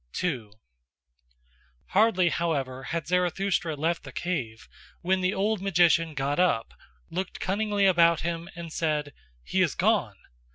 2. 0.13 0.51
Hardly, 1.89 2.29
however, 2.29 2.81
had 2.85 3.05
Zarathustra 3.05 3.75
left 3.75 4.01
the 4.03 4.11
cave 4.11 4.67
when 5.03 5.21
the 5.21 5.35
old 5.35 5.61
magician 5.61 6.15
got 6.15 6.39
up, 6.39 6.73
looked 7.11 7.39
cunningly 7.39 7.85
about 7.85 8.21
him, 8.21 8.49
and 8.55 8.73
said: 8.73 9.13
"He 9.43 9.61
is 9.61 9.75
gone! 9.75 10.15